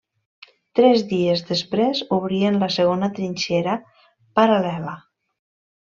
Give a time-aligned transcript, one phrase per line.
[0.79, 3.79] Tres dies després obrien la segona trinxera
[4.41, 4.99] paral·lela.